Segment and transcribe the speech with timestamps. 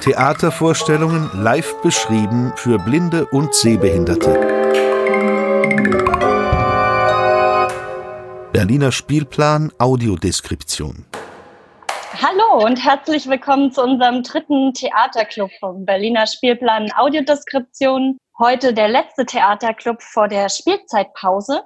[0.00, 4.38] Theatervorstellungen live beschrieben für Blinde und Sehbehinderte.
[8.52, 11.06] Berliner Spielplan Audiodeskription.
[12.22, 18.18] Hallo und herzlich willkommen zu unserem dritten Theaterclub vom Berliner Spielplan Audiodeskription.
[18.38, 21.62] Heute der letzte Theaterclub vor der Spielzeitpause.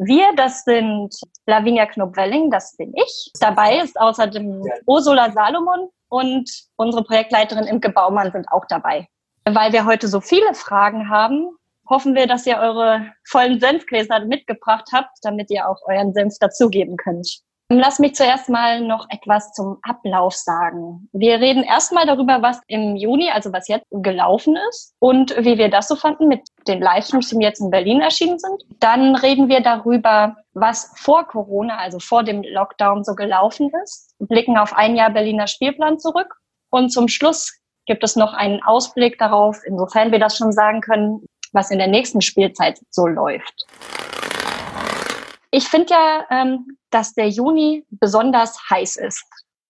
[0.00, 1.12] Wir, das sind
[1.46, 3.32] Lavinia Knob-Welling, das bin ich.
[3.40, 9.08] Dabei ist außerdem Ursula Salomon und unsere Projektleiterin Imke Baumann sind auch dabei.
[9.44, 11.48] Weil wir heute so viele Fragen haben,
[11.88, 16.96] hoffen wir, dass ihr eure vollen Senfgläser mitgebracht habt, damit ihr auch euren Senf dazugeben
[16.96, 17.40] könnt.
[17.70, 21.06] Lass mich zuerst mal noch etwas zum Ablauf sagen.
[21.12, 25.68] Wir reden erstmal darüber, was im Juni, also was jetzt gelaufen ist und wie wir
[25.68, 28.64] das so fanden mit den Livestreams, die jetzt in Berlin erschienen sind.
[28.80, 34.56] Dann reden wir darüber, was vor Corona, also vor dem Lockdown so gelaufen ist, blicken
[34.56, 36.36] auf ein Jahr Berliner Spielplan zurück
[36.70, 41.26] und zum Schluss gibt es noch einen Ausblick darauf, insofern wir das schon sagen können,
[41.52, 43.66] was in der nächsten Spielzeit so läuft.
[45.58, 49.24] Ich finde ja, ähm, dass der Juni besonders heiß ist.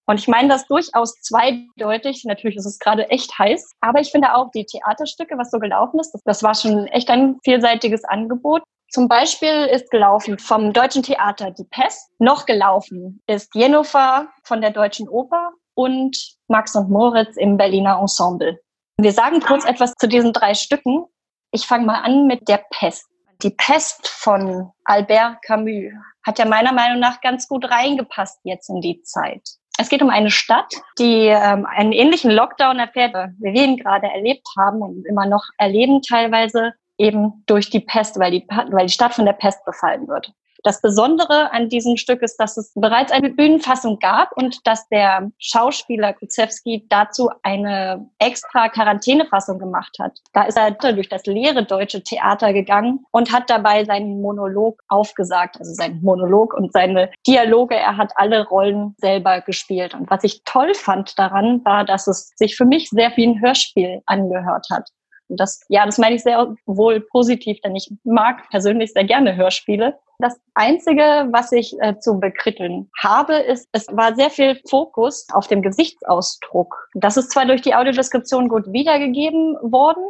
[0.07, 2.25] Und ich meine das durchaus zweideutig.
[2.27, 3.75] Natürlich ist es gerade echt heiß.
[3.81, 7.39] Aber ich finde auch die Theaterstücke, was so gelaufen ist, das war schon echt ein
[7.43, 8.65] vielseitiges Angebot.
[8.91, 12.11] Zum Beispiel ist gelaufen vom Deutschen Theater Die Pest.
[12.19, 18.61] Noch gelaufen ist Jennifer von der Deutschen Oper und Max und Moritz im Berliner Ensemble.
[18.99, 21.07] Wir sagen kurz etwas zu diesen drei Stücken.
[21.51, 23.08] Ich fange mal an mit der Pest.
[23.43, 25.93] Die Pest von Albert Camus
[26.27, 29.43] hat ja meiner Meinung nach ganz gut reingepasst jetzt in die Zeit.
[29.79, 34.09] Es geht um eine Stadt, die ähm, einen ähnlichen Lockdown erfährt, wie wir ihn gerade
[34.09, 38.93] erlebt haben und immer noch erleben teilweise eben durch die Pest, weil die, weil die
[38.93, 40.33] Stadt von der Pest befallen wird.
[40.65, 45.31] Das Besondere an diesem Stück ist, dass es bereits eine Bühnenfassung gab und dass der
[45.39, 50.19] Schauspieler Kutzewski dazu eine extra Quarantänefassung gemacht hat.
[50.33, 55.59] Da ist er durch das leere deutsche Theater gegangen und hat dabei seinen Monolog aufgesagt,
[55.59, 57.77] also seinen Monolog und seine Dialoge.
[57.77, 59.95] Er hat alle Rollen selber gespielt.
[59.95, 63.41] Und was ich toll fand daran, war, dass es sich für mich sehr wie ein
[63.41, 64.89] Hörspiel angehört hat.
[65.29, 69.99] Das, ja, das meine ich sehr wohl positiv, denn ich mag persönlich sehr gerne Hörspiele.
[70.19, 75.47] Das Einzige, was ich äh, zu bekritteln habe, ist, es war sehr viel Fokus auf
[75.47, 76.89] dem Gesichtsausdruck.
[76.95, 80.03] Das ist zwar durch die Audiodeskription gut wiedergegeben worden,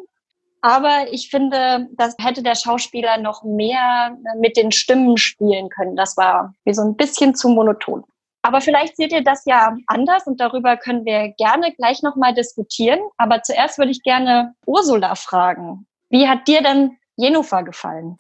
[0.60, 5.94] aber ich finde, das hätte der Schauspieler noch mehr mit den Stimmen spielen können.
[5.94, 8.04] Das war wie so ein bisschen zu monoton.
[8.48, 12.98] Aber vielleicht seht ihr das ja anders und darüber können wir gerne gleich nochmal diskutieren.
[13.18, 15.86] Aber zuerst würde ich gerne Ursula fragen.
[16.08, 18.18] Wie hat dir denn Jennifer gefallen?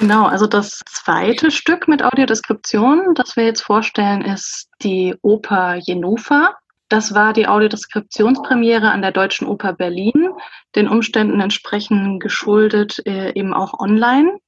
[0.00, 6.54] Genau, also das zweite Stück mit Audiodeskription, das wir jetzt vorstellen, ist die Oper Jennifer.
[6.88, 10.30] Das war die Audiodeskriptionspremiere an der Deutschen Oper Berlin,
[10.74, 14.38] den Umständen entsprechend geschuldet äh, eben auch online.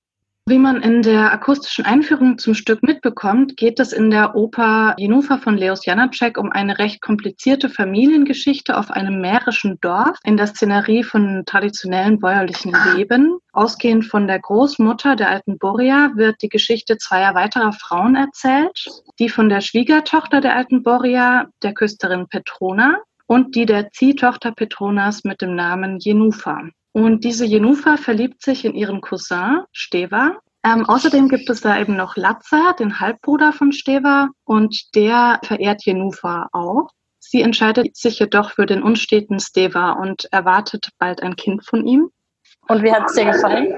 [0.49, 5.37] Wie man in der akustischen Einführung zum Stück mitbekommt, geht es in der Oper Jennifer
[5.37, 11.03] von Leos Janacek um eine recht komplizierte Familiengeschichte auf einem mährischen Dorf in der Szenerie
[11.05, 13.37] von traditionellen bäuerlichen Leben.
[13.53, 18.87] Ausgehend von der Großmutter der alten Boria wird die Geschichte zweier weiterer Frauen erzählt.
[19.19, 25.25] Die von der Schwiegertochter der alten Boria, der Küsterin Petrona, und die der Ziehtochter Petronas
[25.25, 26.71] mit dem Namen Jennifer.
[26.93, 30.39] Und diese Jennifer verliebt sich in ihren Cousin Steva.
[30.65, 35.85] Ähm, außerdem gibt es da eben noch Latza, den Halbbruder von Steva, und der verehrt
[35.85, 36.89] Jennifer auch.
[37.21, 42.11] Sie entscheidet sich jedoch für den unsteten Steva und erwartet bald ein Kind von ihm.
[42.69, 43.75] Und wie hat es dir gefallen?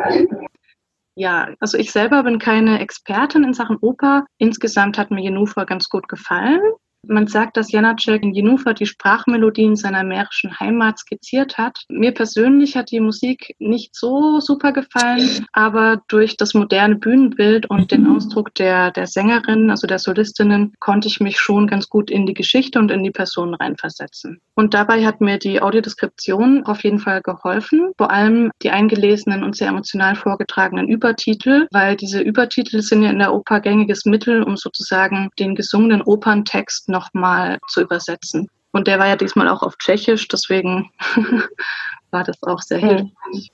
[1.17, 4.25] Ja, also ich selber bin keine Expertin in Sachen Oper.
[4.39, 6.61] Insgesamt hat mir Jennifer ganz gut gefallen.
[7.07, 11.85] Man sagt, dass Janacek in Jenufa die Sprachmelodien seiner mährischen Heimat skizziert hat.
[11.89, 17.91] Mir persönlich hat die Musik nicht so super gefallen, aber durch das moderne Bühnenbild und
[17.91, 22.27] den Ausdruck der, der Sängerinnen, also der Solistinnen, konnte ich mich schon ganz gut in
[22.27, 24.41] die Geschichte und in die Person reinversetzen.
[24.55, 29.57] Und dabei hat mir die Audiodeskription auf jeden Fall geholfen, vor allem die eingelesenen und
[29.57, 34.59] sehr emotional vorgetragenen Übertitel, weil diese Übertitel sind ja in der Oper gängiges Mittel, um
[34.59, 38.49] sozusagen den gesungenen Operntext nochmal zu übersetzen.
[38.73, 40.91] Und der war ja diesmal auch auf Tschechisch, deswegen
[42.11, 43.51] war das auch sehr hilfreich.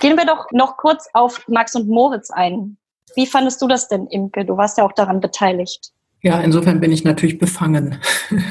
[0.00, 2.76] Gehen wir doch noch kurz auf Max und Moritz ein.
[3.14, 4.44] Wie fandest du das denn, Imke?
[4.44, 5.92] Du warst ja auch daran beteiligt.
[6.26, 7.98] Ja, insofern bin ich natürlich befangen.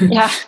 [0.08, 0.30] Ja.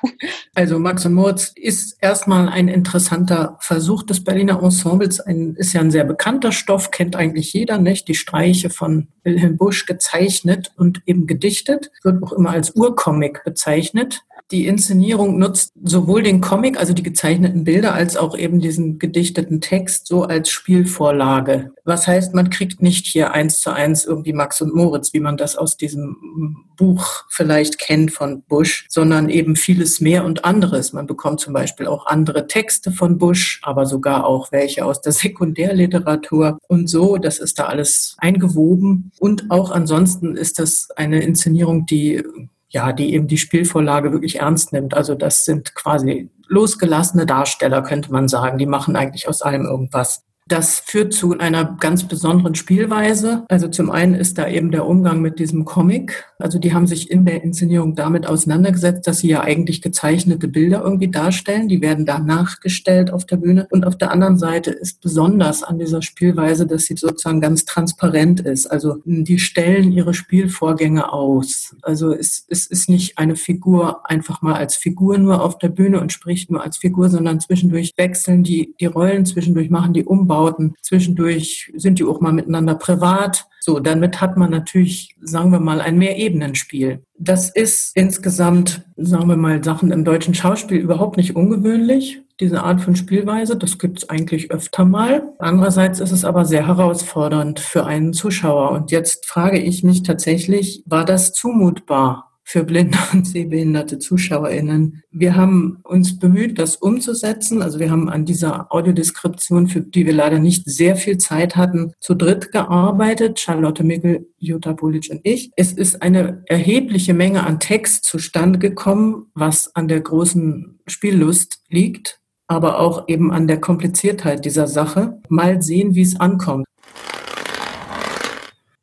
[0.54, 5.20] Also Max und Moritz ist erstmal ein interessanter Versuch des Berliner Ensembles.
[5.20, 8.08] Ein, ist ja ein sehr bekannter Stoff, kennt eigentlich jeder, nicht?
[8.08, 14.22] Die Streiche von Wilhelm Busch gezeichnet und eben gedichtet, wird auch immer als Urcomic bezeichnet.
[14.50, 19.60] Die Inszenierung nutzt sowohl den Comic, also die gezeichneten Bilder, als auch eben diesen gedichteten
[19.60, 21.72] Text so als Spielvorlage.
[21.84, 25.36] Was heißt, man kriegt nicht hier eins zu eins irgendwie Max und Moritz, wie man
[25.36, 30.94] das aus diesem Buch vielleicht kennt von Bush, sondern eben vieles mehr und anderes.
[30.94, 35.12] Man bekommt zum Beispiel auch andere Texte von Bush, aber sogar auch welche aus der
[35.18, 37.18] Sekundärliteratur und so.
[37.18, 39.12] Das ist da alles eingewoben.
[39.18, 42.22] Und auch ansonsten ist das eine Inszenierung, die
[42.70, 44.94] ja, die eben die Spielvorlage wirklich ernst nimmt.
[44.94, 48.58] Also das sind quasi losgelassene Darsteller, könnte man sagen.
[48.58, 50.24] Die machen eigentlich aus allem irgendwas.
[50.48, 53.44] Das führt zu einer ganz besonderen Spielweise.
[53.48, 56.24] Also zum einen ist da eben der Umgang mit diesem Comic.
[56.38, 60.82] Also die haben sich in der Inszenierung damit auseinandergesetzt, dass sie ja eigentlich gezeichnete Bilder
[60.82, 61.68] irgendwie darstellen.
[61.68, 63.66] Die werden da nachgestellt auf der Bühne.
[63.70, 68.40] Und auf der anderen Seite ist besonders an dieser Spielweise, dass sie sozusagen ganz transparent
[68.40, 68.68] ist.
[68.68, 71.76] Also die stellen ihre Spielvorgänge aus.
[71.82, 76.00] Also es, es ist nicht eine Figur einfach mal als Figur nur auf der Bühne
[76.00, 80.37] und spricht nur als Figur, sondern zwischendurch wechseln die, die Rollen, zwischendurch machen die Umbau
[80.38, 80.74] Bauten.
[80.82, 83.46] Zwischendurch sind die auch mal miteinander privat.
[83.60, 87.02] So, damit hat man natürlich, sagen wir mal, ein Mehrebenenspiel.
[87.18, 92.80] Das ist insgesamt, sagen wir mal, Sachen im deutschen Schauspiel überhaupt nicht ungewöhnlich diese Art
[92.80, 93.56] von Spielweise.
[93.56, 95.34] Das gibt es eigentlich öfter mal.
[95.38, 98.70] Andererseits ist es aber sehr herausfordernd für einen Zuschauer.
[98.70, 102.27] Und jetzt frage ich mich tatsächlich, war das zumutbar?
[102.48, 105.02] Für blinde und sehbehinderte ZuschauerInnen.
[105.10, 107.60] Wir haben uns bemüht, das umzusetzen.
[107.60, 111.92] Also wir haben an dieser Audiodeskription, für die wir leider nicht sehr viel Zeit hatten,
[112.00, 113.38] zu dritt gearbeitet.
[113.38, 115.50] Charlotte Mickel, Jutta Bulic und ich.
[115.56, 122.18] Es ist eine erhebliche Menge an Text zustande gekommen, was an der großen Spiellust liegt,
[122.46, 125.20] aber auch eben an der Kompliziertheit dieser Sache.
[125.28, 126.64] Mal sehen, wie es ankommt.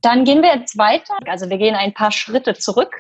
[0.03, 1.15] Dann gehen wir jetzt weiter.
[1.25, 2.91] Also wir gehen ein paar Schritte zurück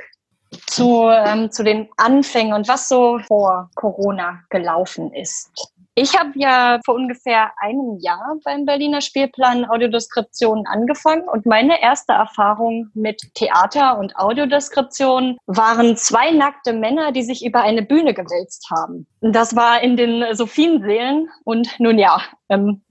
[0.75, 5.51] zu, ähm, zu den Anfängen und was so vor Corona gelaufen ist.
[5.97, 12.11] Ich habe ja vor ungefähr einem Jahr beim Berliner Spielplan Audiodeskription angefangen und meine erste
[12.11, 18.69] Erfahrung mit Theater und Audiodeskription waren zwei nackte Männer, die sich über eine Bühne gewälzt
[18.69, 19.07] haben.
[19.21, 22.83] Das war in den Sophienseelen und nun ja, ähm,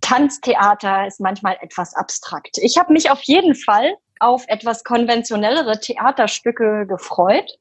[0.00, 2.56] Tanztheater ist manchmal etwas abstrakt.
[2.62, 7.58] Ich habe mich auf jeden Fall auf etwas konventionellere Theaterstücke gefreut.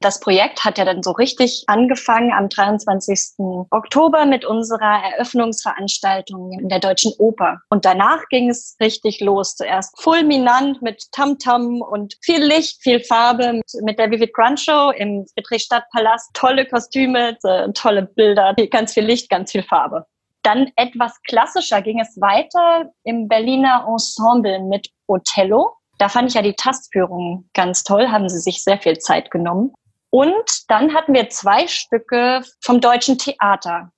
[0.00, 3.38] Das Projekt hat ja dann so richtig angefangen am 23.
[3.70, 7.60] Oktober mit unserer Eröffnungsveranstaltung in der Deutschen Oper.
[7.70, 9.56] Und danach ging es richtig los.
[9.56, 14.90] Zuerst fulminant mit Tamtam -Tam und viel Licht, viel Farbe mit der Vivid Grund Show
[14.90, 16.30] im Friedrichstadtpalast.
[16.34, 17.38] Tolle Kostüme,
[17.72, 20.04] tolle Bilder, ganz viel Licht, ganz viel Farbe.
[20.44, 25.72] Dann etwas klassischer ging es weiter im Berliner Ensemble mit Othello.
[25.98, 29.72] Da fand ich ja die Tastführung ganz toll, haben sie sich sehr viel Zeit genommen.
[30.10, 33.90] Und dann hatten wir zwei Stücke vom Deutschen Theater.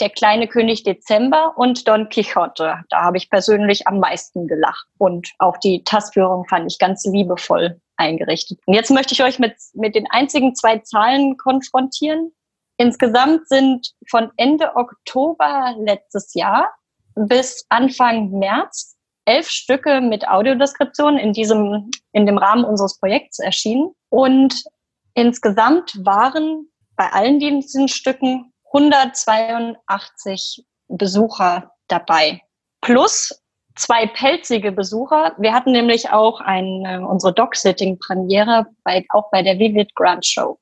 [0.00, 2.82] Der kleine König Dezember und Don Quixote.
[2.88, 4.86] Da habe ich persönlich am meisten gelacht.
[4.96, 8.58] Und auch die Tastführung fand ich ganz liebevoll eingerichtet.
[8.64, 12.32] Und jetzt möchte ich euch mit, mit den einzigen zwei Zahlen konfrontieren.
[12.80, 16.72] Insgesamt sind von Ende Oktober letztes Jahr
[17.14, 18.96] bis Anfang März
[19.26, 23.94] elf Stücke mit Audiodeskription in diesem, in dem Rahmen unseres Projekts erschienen.
[24.08, 24.64] Und
[25.12, 32.40] insgesamt waren bei allen diesen Stücken 182 Besucher dabei.
[32.80, 33.42] Plus
[33.76, 35.34] zwei pelzige Besucher.
[35.36, 40.58] Wir hatten nämlich auch eine, unsere Dog-Sitting-Premiere bei, auch bei der Vivid Grand Show.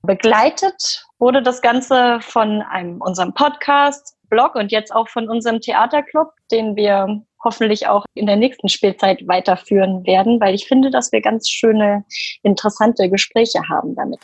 [0.00, 6.28] Begleitet wurde das Ganze von einem, unserem Podcast, Blog und jetzt auch von unserem Theaterclub,
[6.50, 11.20] den wir hoffentlich auch in der nächsten Spielzeit weiterführen werden, weil ich finde, dass wir
[11.20, 12.04] ganz schöne,
[12.42, 14.18] interessante Gespräche haben damit.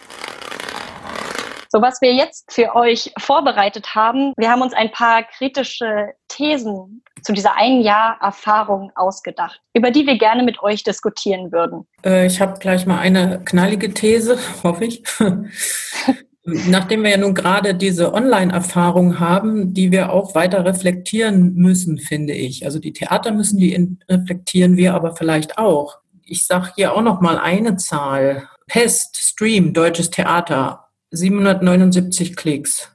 [1.70, 7.02] So, was wir jetzt für euch vorbereitet haben, wir haben uns ein paar kritische Thesen
[7.22, 11.86] zu dieser ein Jahr Erfahrung ausgedacht, über die wir gerne mit euch diskutieren würden.
[12.04, 15.02] Äh, ich habe gleich mal eine knallige These, hoffe ich.
[16.46, 22.34] Nachdem wir ja nun gerade diese Online-Erfahrung haben, die wir auch weiter reflektieren müssen, finde
[22.34, 22.66] ich.
[22.66, 25.98] Also die Theater müssen die reflektieren, wir aber vielleicht auch.
[26.22, 28.46] Ich sage hier auch noch mal eine Zahl.
[28.66, 32.94] Pest, Stream, deutsches Theater, 779 Klicks.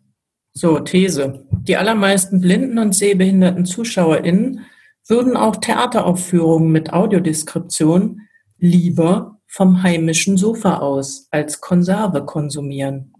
[0.53, 1.45] So, These.
[1.51, 4.65] Die allermeisten blinden und sehbehinderten ZuschauerInnen
[5.07, 8.21] würden auch Theateraufführungen mit Audiodeskription
[8.59, 13.13] lieber vom heimischen Sofa aus als Konserve konsumieren.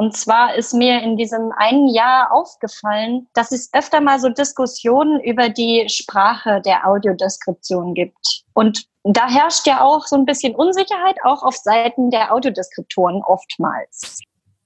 [0.00, 5.20] Und zwar ist mir in diesem einen Jahr aufgefallen, dass es öfter mal so Diskussionen
[5.20, 8.44] über die Sprache der Audiodeskription gibt.
[8.54, 14.20] Und da herrscht ja auch so ein bisschen Unsicherheit, auch auf Seiten der Audiodeskriptoren oftmals.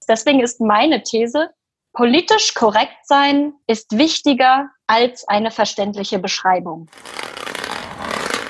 [0.07, 1.49] Deswegen ist meine These,
[1.91, 6.87] politisch korrekt sein ist wichtiger als eine verständliche Beschreibung.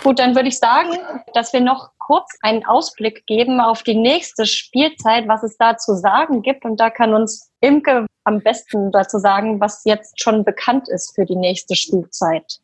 [0.04, 1.00] Gut, dann würde ich sagen,
[1.34, 5.96] dass wir noch kurz einen Ausblick geben auf die nächste Spielzeit, was es da zu
[5.96, 6.66] sagen gibt.
[6.66, 11.26] Und da kann uns Imke am besten dazu sagen, was jetzt schon bekannt ist für
[11.26, 12.60] die nächste Spielzeit.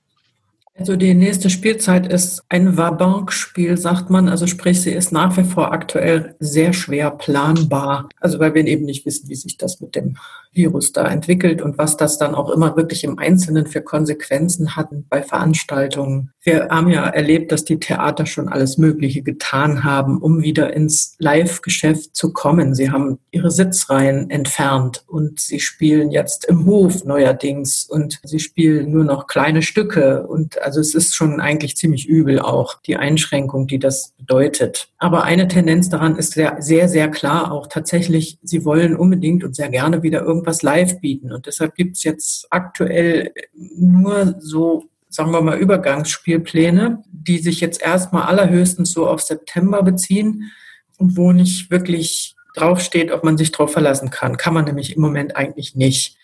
[0.77, 4.29] Also die nächste Spielzeit ist ein Wabank-Spiel, sagt man.
[4.29, 8.09] Also sprich, sie ist nach wie vor aktuell sehr schwer planbar.
[8.19, 10.17] Also weil wir eben nicht wissen, wie sich das mit dem
[10.53, 15.05] Virus da entwickelt und was das dann auch immer wirklich im Einzelnen für Konsequenzen hatten
[15.09, 16.31] bei Veranstaltungen.
[16.43, 21.15] Wir haben ja erlebt, dass die Theater schon alles Mögliche getan haben, um wieder ins
[21.19, 22.75] Live-Geschäft zu kommen.
[22.75, 28.91] Sie haben ihre Sitzreihen entfernt und sie spielen jetzt im Hof neuerdings und sie spielen
[28.91, 30.27] nur noch kleine Stücke.
[30.27, 34.89] Und also es ist schon eigentlich ziemlich übel auch die Einschränkung, die das bedeutet.
[34.97, 39.55] Aber eine Tendenz daran ist sehr, sehr, sehr klar auch tatsächlich, sie wollen unbedingt und
[39.55, 41.31] sehr gerne wieder irgendwie irgendwas live bieten.
[41.31, 47.81] Und deshalb gibt es jetzt aktuell nur so, sagen wir mal, Übergangsspielpläne, die sich jetzt
[47.81, 50.51] erstmal allerhöchstens so auf September beziehen
[50.97, 54.37] und wo nicht wirklich draufsteht, ob man sich drauf verlassen kann.
[54.37, 56.17] Kann man nämlich im Moment eigentlich nicht.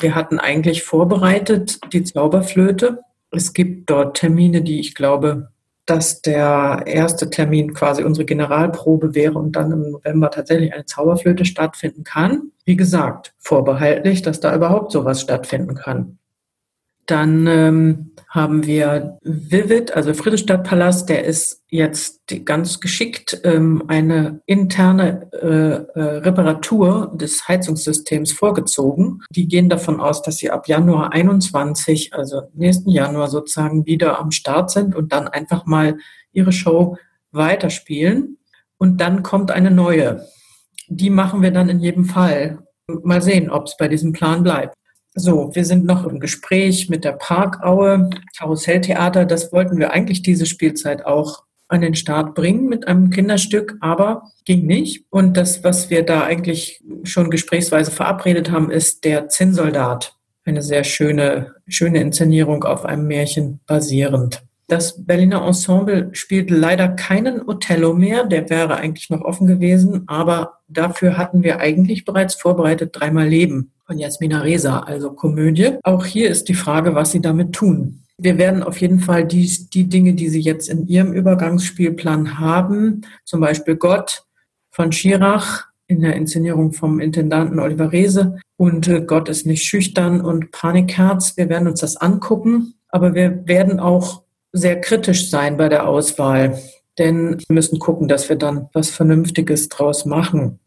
[0.00, 2.98] Wir hatten eigentlich vorbereitet die Zauberflöte.
[3.30, 5.51] Es gibt dort Termine, die ich glaube
[5.86, 11.44] dass der erste Termin quasi unsere Generalprobe wäre und dann im November tatsächlich eine Zauberflöte
[11.44, 12.52] stattfinden kann.
[12.64, 16.18] Wie gesagt, vorbehaltlich, dass da überhaupt sowas stattfinden kann.
[17.06, 25.28] Dann ähm, haben wir Vivid, also Friedrichstadtpalast, der ist jetzt ganz geschickt ähm, eine interne
[25.32, 29.20] äh, äh, Reparatur des Heizungssystems vorgezogen.
[29.30, 34.30] Die gehen davon aus, dass sie ab Januar 21, also nächsten Januar sozusagen wieder am
[34.30, 35.98] Start sind und dann einfach mal
[36.32, 36.96] ihre Show
[37.32, 38.38] weiterspielen.
[38.78, 40.24] Und dann kommt eine neue.
[40.88, 42.60] Die machen wir dann in jedem Fall.
[42.86, 44.74] Mal sehen, ob es bei diesem Plan bleibt.
[45.14, 49.26] So, wir sind noch im Gespräch mit der Parkaue Karusselltheater.
[49.26, 54.30] Das wollten wir eigentlich diese Spielzeit auch an den Start bringen mit einem Kinderstück, aber
[54.44, 55.04] ging nicht.
[55.10, 60.14] Und das, was wir da eigentlich schon gesprächsweise verabredet haben, ist der Zinnsoldat.
[60.44, 64.42] Eine sehr schöne, schöne Inszenierung auf einem Märchen basierend.
[64.66, 70.60] Das Berliner Ensemble spielt leider keinen Othello mehr, der wäre eigentlich noch offen gewesen, aber
[70.68, 75.76] dafür hatten wir eigentlich bereits vorbereitet dreimal Leben von Jasmina Reza, also Komödie.
[75.82, 78.00] Auch hier ist die Frage, was Sie damit tun.
[78.16, 83.02] Wir werden auf jeden Fall die, die Dinge, die Sie jetzt in Ihrem Übergangsspielplan haben,
[83.26, 84.24] zum Beispiel Gott
[84.70, 90.22] von Schirach in der Inszenierung vom Intendanten Oliver Rehse und äh, Gott ist nicht schüchtern
[90.22, 91.36] und Panikherz.
[91.36, 94.22] Wir werden uns das angucken, aber wir werden auch
[94.52, 96.58] sehr kritisch sein bei der Auswahl,
[96.98, 100.60] denn wir müssen gucken, dass wir dann was Vernünftiges draus machen.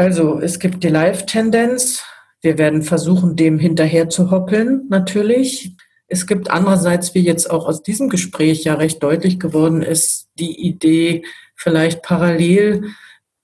[0.00, 2.02] Also es gibt die Live-Tendenz.
[2.40, 5.76] Wir werden versuchen, dem hinterher zu hoppeln, natürlich.
[6.06, 10.66] Es gibt andererseits, wie jetzt auch aus diesem Gespräch ja recht deutlich geworden ist, die
[10.66, 11.22] Idee,
[11.54, 12.84] vielleicht parallel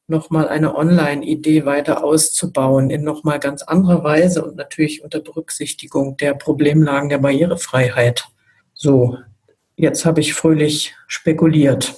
[0.09, 6.33] nochmal eine Online-Idee weiter auszubauen in nochmal ganz anderer Weise und natürlich unter Berücksichtigung der
[6.33, 8.25] Problemlagen der Barrierefreiheit.
[8.73, 9.19] So,
[9.77, 11.95] jetzt habe ich fröhlich spekuliert.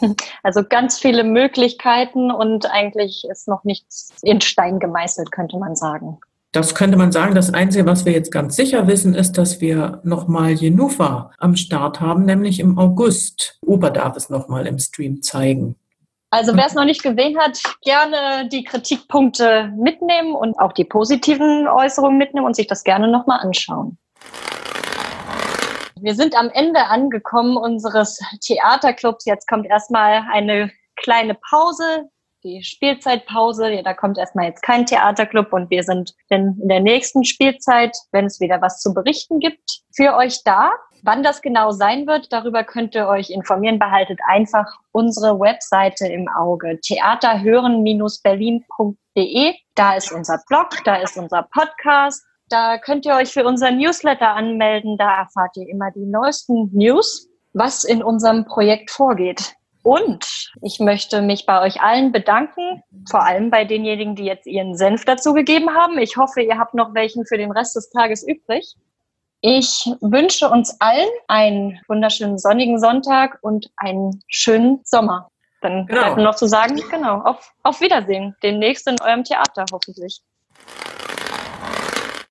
[0.42, 6.18] Also ganz viele Möglichkeiten und eigentlich ist noch nichts in Stein gemeißelt, könnte man sagen.
[6.52, 7.34] Das könnte man sagen.
[7.34, 12.00] Das Einzige, was wir jetzt ganz sicher wissen, ist, dass wir nochmal Jenufa am Start
[12.00, 13.58] haben, nämlich im August.
[13.64, 15.76] Ober darf es nochmal im Stream zeigen.
[16.30, 21.66] Also wer es noch nicht gesehen hat, gerne die Kritikpunkte mitnehmen und auch die positiven
[21.68, 23.98] Äußerungen mitnehmen und sich das gerne nochmal anschauen.
[26.02, 29.26] Wir sind am Ende angekommen unseres Theaterclubs.
[29.26, 32.08] Jetzt kommt erstmal eine kleine Pause,
[32.42, 33.82] die Spielzeitpause.
[33.84, 38.40] Da kommt erstmal jetzt kein Theaterclub und wir sind in der nächsten Spielzeit, wenn es
[38.40, 40.72] wieder was zu berichten gibt, für euch da.
[41.02, 43.78] Wann das genau sein wird, darüber könnt ihr euch informieren.
[43.78, 46.80] Behaltet einfach unsere Webseite im Auge.
[46.80, 49.54] Theaterhören-berlin.de.
[49.74, 52.24] Da ist unser Blog, da ist unser Podcast.
[52.50, 54.96] Da könnt ihr euch für unseren Newsletter anmelden.
[54.98, 59.54] Da erfahrt ihr immer die neuesten News, was in unserem Projekt vorgeht.
[59.82, 64.76] Und ich möchte mich bei euch allen bedanken, vor allem bei denjenigen, die jetzt ihren
[64.76, 65.96] Senf dazu gegeben haben.
[65.98, 68.74] Ich hoffe, ihr habt noch welchen für den Rest des Tages übrig.
[69.42, 75.30] Ich wünsche uns allen einen wunderschönen sonnigen Sonntag und einen schönen Sommer.
[75.62, 76.00] Dann genau.
[76.00, 78.34] bleibt nur noch zu sagen, genau, auf, auf Wiedersehen.
[78.42, 80.20] Demnächst in eurem Theater hoffentlich.